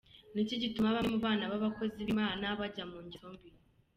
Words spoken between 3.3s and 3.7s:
mbi?